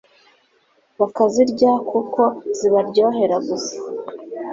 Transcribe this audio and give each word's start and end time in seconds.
bakazirya 0.99 1.71
kuko 1.89 2.21
zibaryohera 2.57 3.35
gusa 3.47 3.75